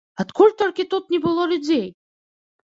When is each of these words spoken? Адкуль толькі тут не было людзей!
Адкуль 0.21 0.55
толькі 0.61 0.85
тут 0.93 1.13
не 1.17 1.19
было 1.27 1.45
людзей! 1.53 1.85